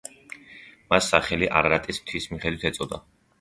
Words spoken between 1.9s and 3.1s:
მთის მიხედვით ეწოდა.